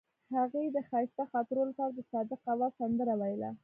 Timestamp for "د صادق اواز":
1.95-2.71